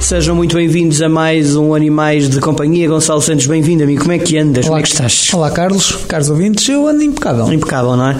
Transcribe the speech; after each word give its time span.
Sejam 0.00 0.34
muito 0.34 0.56
bem-vindos 0.56 1.02
a 1.02 1.08
mais 1.08 1.54
um 1.54 1.74
Animais 1.74 2.28
de 2.28 2.40
Companhia. 2.40 2.88
Gonçalo 2.88 3.20
Santos, 3.20 3.46
bem-vindo, 3.46 3.84
amigo. 3.84 4.00
Como 4.00 4.12
é 4.12 4.18
que 4.18 4.36
andas? 4.38 4.64
Olá, 4.64 4.70
Como 4.70 4.78
é 4.78 4.82
que 4.82 4.88
estás? 4.88 5.30
Olá, 5.32 5.50
Carlos. 5.50 5.92
Caros 6.08 6.30
ouvintes, 6.30 6.68
eu 6.68 6.88
ando 6.88 7.02
impecável. 7.04 7.52
Impecável, 7.52 7.96
não 7.96 8.08
é? 8.08 8.16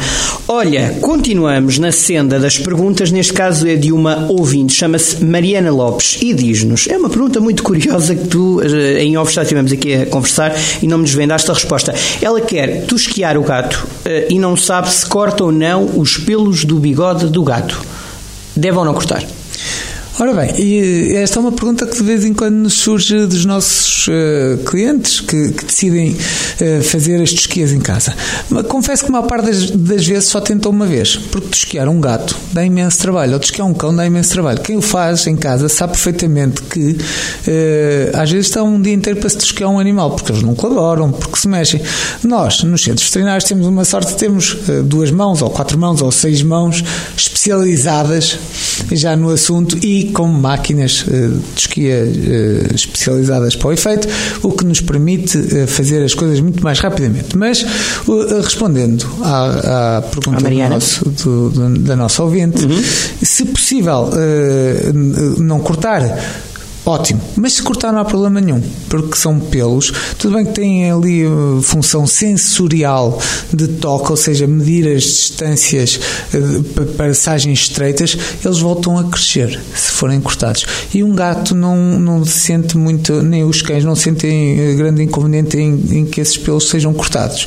Olha, 0.47 0.99
continuamos 1.01 1.79
na 1.79 1.91
senda 1.91 2.39
das 2.39 2.59
perguntas. 2.59 3.11
Neste 3.11 3.33
caso 3.33 3.67
é 3.67 3.77
de 3.77 3.93
uma 3.93 4.27
ouvinte, 4.29 4.75
chama-se 4.75 5.25
Mariana 5.25 5.71
Lopes 5.73 6.19
e 6.21 6.33
diz-nos: 6.35 6.87
é 6.87 6.97
uma 6.97 7.09
pergunta 7.09 7.41
muito 7.41 7.63
curiosa 7.63 8.15
que 8.15 8.29
tu, 8.29 8.61
eh, 8.63 9.03
em 9.03 9.17
off, 9.17 9.33
já 9.33 9.43
estivemos 9.43 9.73
aqui 9.73 9.95
a 9.95 10.07
conversar 10.07 10.55
e 10.83 10.87
não 10.87 10.99
me 10.99 11.05
desvendaste 11.05 11.51
a 11.51 11.55
resposta. 11.55 11.95
Ela 12.21 12.41
quer 12.43 12.85
tosquiar 12.85 13.37
o 13.37 13.43
gato 13.43 13.89
eh, 14.05 14.29
e 14.31 14.39
não 14.39 14.55
sabe 14.57 14.91
se 14.91 15.07
corta 15.07 15.43
ou 15.43 15.51
não 15.51 15.99
os 15.99 16.19
pelos 16.19 16.65
do 16.65 16.79
bigode 16.79 17.27
do 17.27 17.43
gato. 17.43 17.81
Deve 18.55 18.77
ou 18.77 18.85
não 18.85 18.93
cortar? 18.95 19.25
Ora 20.21 20.35
bem, 20.35 20.51
e 20.59 21.15
esta 21.17 21.39
é 21.39 21.41
uma 21.41 21.51
pergunta 21.51 21.87
que 21.87 21.97
de 21.97 22.03
vez 22.03 22.27
em 22.27 22.35
quando 22.35 22.55
nos 22.55 22.75
surge 22.75 23.25
dos 23.25 23.47
nossos 23.47 24.07
uh, 24.09 24.59
clientes 24.67 25.19
que, 25.19 25.51
que 25.51 25.65
decidem 25.65 26.11
uh, 26.11 26.83
fazer 26.83 27.23
as 27.23 27.33
tosquias 27.33 27.73
em 27.73 27.81
casa. 27.81 28.15
Mas 28.51 28.67
confesso 28.67 29.03
que 29.03 29.09
a 29.09 29.13
maior 29.13 29.27
parte 29.27 29.47
das, 29.47 29.71
das, 29.71 30.07
vezes 30.07 30.29
só 30.29 30.39
tentam 30.39 30.73
uma 30.73 30.85
vez, 30.85 31.17
porque 31.17 31.49
tosquiar 31.49 31.89
um 31.89 31.99
gato 31.99 32.37
dá 32.53 32.63
imenso 32.63 32.99
trabalho, 32.99 33.33
ou 33.33 33.41
tosquiar 33.41 33.67
um 33.67 33.73
cão 33.73 33.97
dá 33.97 34.05
imenso 34.05 34.29
trabalho. 34.29 34.61
Quem 34.61 34.77
o 34.77 34.83
faz 34.83 35.27
em 35.27 35.39
casa 35.39 35.71
sabe 35.71 35.95
perfeitamente 35.95 36.61
que 36.65 36.91
uh, 36.91 36.99
às 38.13 38.31
vezes 38.31 38.49
está 38.49 38.63
um 38.63 38.79
dia 38.79 38.93
inteiro 38.93 39.21
para 39.21 39.31
se 39.31 39.39
tosquiar 39.39 39.71
um 39.71 39.79
animal, 39.79 40.11
porque 40.11 40.33
eles 40.33 40.43
não 40.43 40.55
colaboram, 40.55 41.13
porque 41.13 41.39
se 41.39 41.49
mexem. 41.49 41.81
Nós, 42.23 42.63
nos 42.63 42.85
centros 42.85 43.07
veterinários, 43.07 43.45
temos 43.45 43.67
uma 43.67 43.87
sorte, 43.87 44.15
temos 44.17 44.55
duas 44.85 45.11
mãos, 45.11 45.41
ou 45.41 45.49
quatro 45.49 45.79
mãos, 45.79 46.03
ou 46.03 46.13
seis 46.13 46.43
mãos 46.43 46.85
especializadas 47.17 48.39
já 48.93 49.17
no 49.17 49.31
assunto 49.31 49.79
e 49.83 50.10
com 50.11 50.27
máquinas 50.27 51.05
eh, 51.09 51.29
de 51.29 51.61
esquia 51.61 51.95
eh, 51.95 52.75
especializadas 52.75 53.57
para 53.57 53.69
o 53.69 53.73
efeito, 53.73 54.09
o 54.43 54.53
que 54.53 54.65
nos 54.65 54.81
permite 54.81 55.39
eh, 55.39 55.67
fazer 55.67 56.03
as 56.05 56.15
coisas 56.15 56.41
muito 56.41 56.63
mais 56.63 56.79
rapidamente. 56.81 57.37
Mas, 57.37 57.65
respondendo 58.45 59.07
à, 59.23 59.99
à 59.99 60.03
pergunta 60.03 60.49
do 60.49 60.69
nosso, 60.69 61.09
do, 61.09 61.51
do, 61.51 61.79
da 61.81 61.97
nossa 61.97 62.23
ouvinte, 62.23 62.65
uhum. 62.65 62.83
se 63.23 63.45
possível 63.47 64.11
não 65.39 65.61
cortar 65.61 66.03
Ótimo, 66.85 67.21
mas 67.37 67.55
se 67.55 67.63
cortar 67.63 67.93
não 67.93 68.01
há 68.01 68.05
problema 68.05 68.41
nenhum, 68.41 68.63
porque 68.89 69.15
são 69.15 69.39
pelos. 69.39 69.93
Tudo 70.19 70.35
bem 70.35 70.47
que 70.47 70.53
têm 70.53 70.91
ali 70.91 71.27
uh, 71.27 71.61
função 71.63 72.07
sensorial 72.07 73.21
de 73.53 73.69
toque, 73.69 74.11
ou 74.11 74.17
seja, 74.17 74.47
medir 74.47 74.89
as 74.97 75.03
distâncias 75.03 76.01
uh, 76.33 76.63
para 76.75 76.87
passagens 76.87 77.61
estreitas, 77.61 78.17
eles 78.43 78.59
voltam 78.61 78.99
a 78.99 79.05
crescer 79.05 79.61
se 79.75 79.93
forem 79.93 80.21
cortados. 80.21 80.65
E 80.95 81.05
um 81.05 81.15
gato 81.15 81.55
não, 81.55 81.77
não 82.01 82.25
se 82.25 82.41
sente 82.41 82.79
muito, 82.79 83.23
nem 83.23 83.45
os 83.45 83.61
cães 83.61 83.85
não 83.85 83.95
sentem 83.95 84.73
uh, 84.73 84.77
grande 84.77 85.03
inconveniente 85.03 85.59
em, 85.59 85.99
em 85.99 86.07
que 86.07 86.21
esses 86.21 86.39
pelos 86.39 86.71
sejam 86.71 86.95
cortados, 86.95 87.47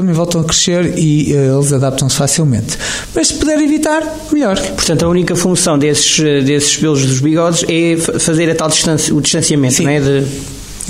também 0.00 0.14
voltam 0.14 0.40
a 0.40 0.44
crescer 0.44 0.98
e 0.98 1.32
uh, 1.32 1.56
eles 1.58 1.72
adaptam-se 1.72 2.16
facilmente. 2.16 2.78
Mas 3.14 3.28
se 3.28 3.34
puder 3.34 3.58
evitar, 3.60 4.02
melhor. 4.32 4.58
Portanto, 4.58 5.04
a 5.04 5.08
única 5.08 5.36
função 5.36 5.78
desses, 5.78 6.18
desses 6.44 6.76
pelos 6.76 7.04
dos 7.04 7.20
bigodes 7.20 7.64
é 7.68 7.96
fazer 8.18 8.50
a 8.50 8.54
tal 8.54 8.70
o 9.12 9.20
distanciamento, 9.20 9.74
Sim. 9.74 9.84
não 9.84 9.90
é? 9.90 10.00
De 10.00 10.26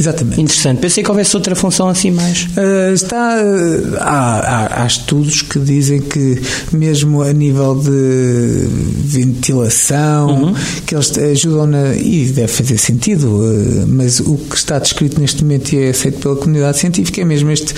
Exatamente. 0.01 0.41
Interessante. 0.41 0.79
Pensei 0.79 1.05
que 1.05 1.11
houvesse 1.11 1.37
outra 1.37 1.55
função 1.55 1.89
assim 1.89 2.11
mais. 2.11 2.45
Uh, 2.57 2.95
está, 2.95 3.37
uh, 3.37 3.97
há, 3.99 4.39
há, 4.39 4.83
há, 4.83 4.87
estudos 4.87 5.43
que 5.43 5.59
dizem 5.59 6.01
que, 6.01 6.41
mesmo 6.73 7.23
a 7.23 7.33
nível 7.35 7.75
de 7.75 8.67
ventilação, 9.05 10.45
uhum. 10.45 10.55
que 10.87 10.95
eles 10.95 11.17
ajudam 11.19 11.67
na. 11.67 11.95
E 11.95 12.27
deve 12.29 12.49
fazer 12.49 12.79
sentido, 12.79 13.27
uh, 13.27 13.87
mas 13.87 14.21
o 14.21 14.39
que 14.39 14.57
está 14.57 14.79
descrito 14.79 15.21
neste 15.21 15.45
momento 15.45 15.75
e 15.75 15.85
é 15.85 15.91
aceito 15.91 16.19
pela 16.21 16.37
comunidade 16.37 16.79
científica 16.79 17.21
é 17.21 17.25
mesmo 17.25 17.51
este 17.51 17.75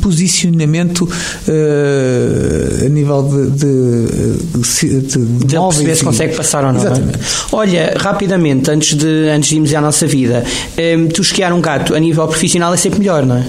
posicionamento 0.00 1.08
a 2.84 2.88
nível 2.88 3.22
de. 3.22 3.50
de, 3.50 4.06
de, 4.78 5.26
de, 5.44 5.84
de 5.84 5.96
se 5.96 6.04
consegue 6.04 6.36
passar 6.36 6.64
ou 6.64 6.72
não. 6.72 6.80
É? 6.80 6.84
Exatamente. 6.84 7.18
Olha, 7.50 7.94
rapidamente, 7.96 8.70
antes 8.70 8.96
de, 8.96 9.28
antes 9.28 9.48
de 9.48 9.56
irmos 9.56 9.74
à 9.74 9.80
nossa 9.80 10.06
vida 10.06 10.44
um, 10.96 11.08
tu 11.08 11.22
esquiar 11.22 11.52
um 11.52 11.60
gato 11.60 11.94
a 11.94 11.98
nível 11.98 12.26
profissional 12.26 12.72
é 12.72 12.76
sempre 12.76 12.98
melhor, 12.98 13.24
não 13.24 13.36
é? 13.36 13.46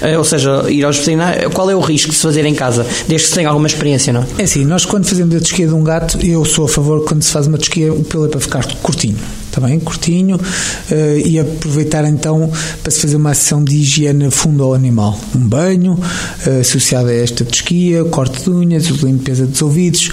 Eh, 0.00 0.18
ou 0.18 0.24
seja, 0.24 0.64
ir 0.68 0.84
aos 0.84 0.98
veterinários, 0.98 1.52
qual 1.54 1.70
é 1.70 1.74
o 1.74 1.80
risco 1.80 2.10
de 2.10 2.16
se 2.16 2.22
fazer 2.22 2.44
em 2.44 2.54
casa, 2.54 2.86
desde 3.08 3.26
que 3.26 3.30
se 3.30 3.34
tenha 3.34 3.48
alguma 3.48 3.66
experiência, 3.66 4.12
não? 4.12 4.24
É 4.38 4.42
assim, 4.42 4.64
nós 4.64 4.84
quando 4.84 5.06
fazemos 5.06 5.34
a 5.34 5.38
tosquia 5.38 5.66
de 5.66 5.74
um 5.74 5.82
gato, 5.82 6.18
eu 6.24 6.44
sou 6.44 6.66
a 6.66 6.68
favor 6.68 7.04
quando 7.04 7.22
se 7.22 7.30
faz 7.30 7.46
uma 7.46 7.58
tosquia, 7.58 7.92
o 7.92 8.04
pelo 8.04 8.26
é 8.26 8.28
para 8.28 8.40
ficar 8.40 8.66
curtinho 8.82 9.16
também 9.54 9.78
tá 9.78 9.84
curtinho 9.84 10.36
uh, 10.36 11.18
e 11.24 11.38
aproveitar 11.38 12.04
então 12.04 12.50
para 12.82 12.90
se 12.90 13.00
fazer 13.00 13.14
uma 13.14 13.30
ação 13.30 13.62
de 13.62 13.76
higiene 13.76 14.28
fundo 14.28 14.64
ao 14.64 14.74
animal 14.74 15.16
um 15.32 15.38
banho 15.38 15.96
associado 16.60 17.08
a 17.08 17.14
esta 17.14 17.44
tosquia 17.44 18.04
corte 18.06 18.42
de 18.42 18.50
unhas 18.50 18.86
limpeza 18.86 19.46
dos 19.46 19.62
ouvidos 19.62 20.10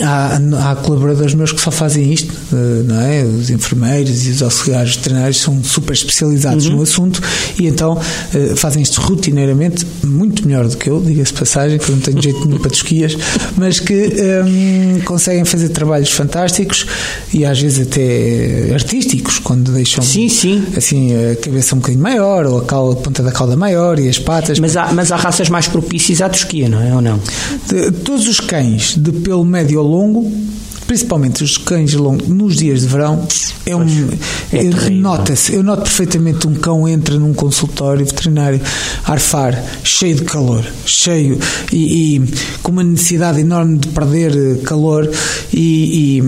há, 0.00 0.70
há, 0.70 0.76
colaboradores 0.76 1.34
meus 1.34 1.52
que 1.52 1.60
só 1.60 1.70
fazem 1.70 2.12
isto, 2.12 2.32
eh, 2.52 2.82
não 2.84 3.00
é? 3.00 3.24
Os 3.24 3.50
enfermeiros 3.50 4.26
e 4.26 4.30
os 4.30 4.42
auxiliares 4.42 4.96
veterinários 4.96 5.40
são 5.40 5.62
super 5.62 5.92
especializados 5.92 6.66
uhum. 6.66 6.76
no 6.76 6.82
assunto 6.82 7.20
e 7.58 7.66
então 7.66 7.98
eh, 8.34 8.54
fazem 8.56 8.82
isto 8.82 9.00
rotineiramente, 9.00 9.86
muito 10.04 10.46
melhor 10.46 10.68
do 10.68 10.76
que 10.76 10.88
eu, 10.88 11.00
diga-se 11.00 11.32
passagem, 11.32 11.78
que 11.78 11.88
eu 11.88 11.96
não 11.96 12.02
tenho 12.02 12.22
jeito 12.22 12.44
nenhum 12.46 12.58
para 12.58 12.70
tosquias, 12.70 13.16
mas 13.56 13.80
que 13.80 13.94
um, 13.94 14.96
ehm, 14.96 15.00
conseguem 15.04 15.44
fazer 15.44 15.70
trabalhos 15.70 16.10
fantásticos 16.10 16.86
e 17.32 17.44
às 17.44 17.60
vezes 17.60 17.86
até 17.86 18.72
artísticos, 18.74 19.38
quando 19.38 19.72
deixam 19.72 20.02
sim, 20.02 20.28
sim. 20.28 20.64
assim 20.76 21.10
a 21.14 21.36
cabeça 21.36 21.74
um 21.74 21.78
bocadinho 21.78 22.02
maior 22.02 22.46
ou 22.46 22.58
a, 22.58 22.64
cauda, 22.64 22.98
a 22.98 23.02
ponta 23.02 23.22
da 23.22 23.32
cauda 23.32 23.56
maior 23.56 23.98
e 23.98 24.08
as 24.08 24.18
patas. 24.18 24.58
Mas 24.58 24.76
há, 24.76 24.92
mas 24.92 25.10
há 25.12 25.16
raças 25.16 25.48
mais 25.48 25.66
propícias 25.66 26.20
à 26.20 26.28
tosquia, 26.28 26.68
não 26.68 26.80
é? 26.80 26.94
Ou 26.94 27.00
não? 27.00 27.20
De, 27.66 27.90
todos 27.92 28.26
os 28.26 28.40
cães 28.40 28.57
de 28.62 29.12
pelo 29.12 29.44
médio 29.44 29.80
ou 29.80 29.86
longo, 29.86 30.32
principalmente 30.86 31.44
os 31.44 31.58
cães 31.58 31.92
longos 31.94 32.26
nos 32.28 32.56
dias 32.56 32.80
de 32.80 32.86
verão, 32.86 33.26
é 33.66 33.76
um, 33.76 33.84
é 34.52 34.90
nota-se, 34.90 35.54
eu 35.54 35.62
noto 35.62 35.82
perfeitamente 35.82 36.48
um 36.48 36.54
cão 36.54 36.88
entra 36.88 37.18
num 37.18 37.34
consultório 37.34 38.04
veterinário 38.06 38.60
arfar, 39.04 39.62
cheio 39.84 40.16
de 40.16 40.24
calor, 40.24 40.64
cheio 40.86 41.38
e, 41.70 42.16
e 42.16 42.22
com 42.62 42.72
uma 42.72 42.82
necessidade 42.82 43.40
enorme 43.40 43.78
de 43.78 43.88
perder 43.88 44.34
eh, 44.34 44.62
calor 44.64 45.10
e, 45.52 46.18
e 46.18 46.22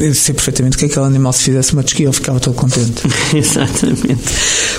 eu 0.00 0.14
sei 0.14 0.34
perfeitamente 0.34 0.76
que 0.76 0.86
aquele 0.86 1.06
animal 1.06 1.32
se 1.32 1.44
fizesse 1.44 1.72
uma 1.72 1.82
desquia 1.82 2.06
eu 2.06 2.12
ficava 2.12 2.40
todo 2.40 2.54
contente. 2.54 3.02
Exatamente. 3.34 4.22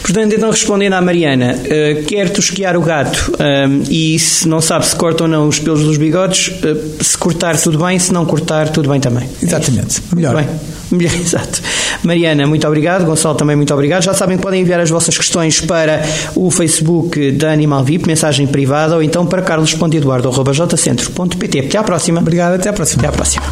Portanto, 0.02 0.34
então 0.34 0.50
respondendo 0.50 0.94
à 0.94 1.02
Mariana, 1.02 1.56
uh, 1.56 2.04
quer 2.06 2.30
tosquiar 2.30 2.76
o 2.76 2.82
gato 2.82 3.32
um, 3.40 3.84
e 3.90 4.18
se 4.20 4.48
não 4.48 4.62
sabe 4.62 4.86
se 4.86 4.96
corta 4.96 5.24
ou 5.24 5.30
não 5.30 5.48
os 5.48 5.60
pelos 5.60 5.84
dos 5.84 5.98
bigodes, 5.98 6.52
uh, 6.64 7.04
se 7.04 7.18
cortar 7.18 7.58
tudo 7.58 7.78
bem, 7.78 8.00
se 8.00 8.12
não 8.12 8.26
cortar 8.26 8.70
tudo 8.70 8.90
bem 8.90 9.00
também. 9.00 9.30
Exatamente. 9.42 10.02
É 10.12 10.16
Melhor. 10.16 10.36
Bem. 10.36 10.48
Melhor, 10.92 11.14
exato. 11.16 11.62
Mariana, 12.04 12.46
muito 12.48 12.68
obrigado. 12.68 13.06
Gonçalo, 13.06 13.36
também 13.36 13.56
muito 13.56 13.74
obrigado. 13.74 14.04
Já 14.04 14.14
sabem 14.14 14.38
que 14.38 14.44
podem 14.44 14.62
enviar 14.62 14.80
as 14.80 14.90
vossas 14.90 15.18
questões 15.18 15.62
para 15.62 16.04
o 16.36 16.52
Facebook 16.52 17.32
da 17.32 17.52
Animal 17.52 17.84
VIP, 17.84 18.08
mensagem 18.08 18.48
privada, 18.48 18.96
ou 18.96 19.04
então 19.04 19.26
para 19.26 19.42
carlos.eduardo.jcentro.pt. 19.42 21.60
Até 21.60 21.78
à 21.78 21.84
próxima. 21.84 22.20
Obrigado, 22.20 22.56
até 22.56 22.70
à 22.70 22.74
próxima. 22.74 23.02
Até 23.02 23.10
à 23.10 23.12
próxima. 23.12 23.44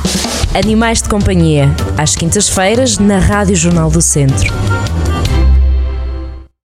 Animais 0.53 1.01
de 1.01 1.07
Companhia, 1.07 1.69
às 1.95 2.15
quintas-feiras, 2.15 2.97
na 2.97 3.19
Rádio 3.19 3.55
Jornal 3.55 3.89
do 3.91 4.01
Centro. 4.01 4.51